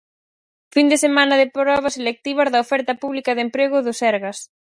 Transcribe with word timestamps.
Fin 0.73 0.87
de 0.91 0.97
semana 1.05 1.35
de 1.41 1.51
probas 1.57 1.95
selectivas 1.97 2.51
da 2.51 2.63
oferta 2.65 2.93
pública 3.01 3.31
de 3.33 3.45
emprego 3.47 3.77
do 3.85 3.93
Sergas. 4.01 4.37